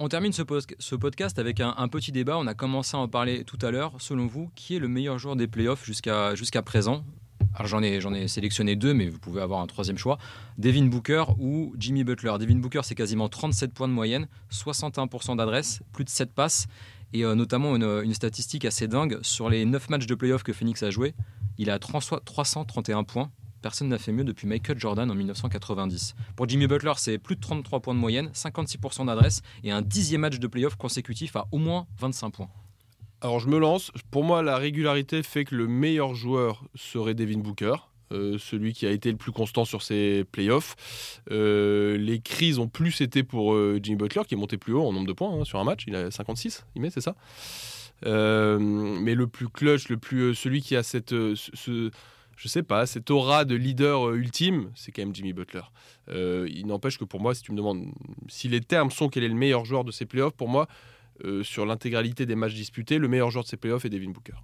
[0.00, 2.38] On termine ce, podcast avec un, petit débat.
[2.38, 3.94] On a commencé à en parler tout à l'heure.
[3.98, 7.04] Selon vous, qui est le meilleur joueur des playoffs jusqu'à présent?
[7.52, 10.18] Alors j'en ai, sélectionné deux, mais vous pouvez avoir un troisième choix.
[10.56, 12.32] Devin Booker ou Jimmy Butler?
[12.38, 16.68] Devin Booker, c'est quasiment 37 points de moyenne, 61% d'adresse, plus de 7 passes,
[17.12, 19.18] et euh, notamment une, statistique assez dingue.
[19.22, 21.14] Sur les 9 matchs de playoffs que Phoenix a joué,
[21.58, 23.32] il a 331 points.
[23.62, 26.14] Personne n'a fait mieux depuis Michael Jordan en 1990.
[26.36, 30.20] Pour Jimmy Butler, c'est plus de 33 points de moyenne, 56% d'adresse et un dixième
[30.20, 32.48] match de playoffs consécutif à au moins 25 points.
[33.20, 33.90] Alors je me lance.
[34.10, 37.74] Pour moi, la régularité fait que le meilleur joueur serait Devin Booker.
[38.10, 41.20] Euh, celui qui a été le plus constant sur ses playoffs.
[41.30, 44.86] Euh, les crises ont plus été pour euh, Jimmy Butler, qui est monté plus haut
[44.86, 45.84] en nombre de points hein, sur un match.
[45.86, 47.16] Il a 56, il met, c'est ça
[48.02, 51.90] Mais le plus clutch, celui qui a cette, ce,
[52.38, 55.62] je sais pas, cette aura de leader ultime, c'est quand même Jimmy Butler.
[56.08, 57.92] il n'empêche que pour moi, si tu me demandes
[58.28, 60.68] si les termes sont quel est le meilleur joueur de ces playoffs, pour moi,
[61.24, 64.36] euh, sur l'intégralité des matchs disputés, le meilleur joueur de ces playoffs est Devin Booker.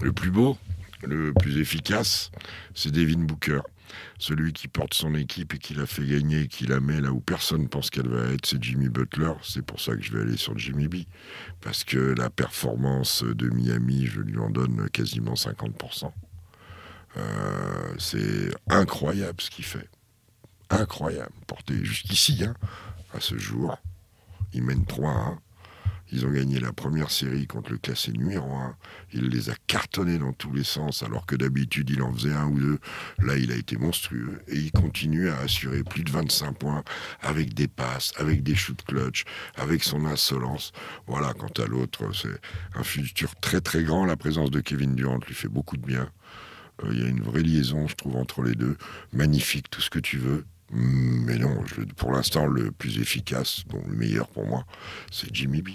[0.00, 0.56] Le plus beau,
[1.02, 2.30] le plus efficace,
[2.74, 3.60] c'est Devin Booker.
[4.18, 7.20] Celui qui porte son équipe et qui l'a fait gagner, qui la met là où
[7.20, 9.32] personne pense qu'elle va être, c'est Jimmy Butler.
[9.42, 10.96] C'est pour ça que je vais aller sur Jimmy B.
[11.60, 16.12] Parce que la performance de Miami, je lui en donne quasiment 50%.
[17.16, 19.88] Euh, c'est incroyable ce qu'il fait.
[20.70, 21.32] Incroyable.
[21.46, 22.54] Porté jusqu'ici, hein,
[23.14, 23.78] à ce jour.
[24.52, 25.38] Il mène 3-1.
[26.12, 28.76] Ils ont gagné la première série contre le classé numéro 1.
[29.12, 32.46] Il les a cartonnés dans tous les sens, alors que d'habitude il en faisait un
[32.46, 32.78] ou deux.
[33.18, 34.40] Là, il a été monstrueux.
[34.46, 36.84] Et il continue à assurer plus de 25 points
[37.22, 39.24] avec des passes, avec des shoots clutch,
[39.56, 40.72] avec son insolence.
[41.08, 42.40] Voilà, quant à l'autre, c'est
[42.78, 44.06] un futur très très grand.
[44.06, 46.08] La présence de Kevin Durant lui fait beaucoup de bien.
[46.84, 48.76] Euh, il y a une vraie liaison, je trouve, entre les deux.
[49.12, 50.44] Magnifique, tout ce que tu veux.
[50.72, 51.62] Mais non,
[51.96, 54.64] pour l'instant, le plus efficace, donc le meilleur pour moi,
[55.12, 55.70] c'est Jimmy B.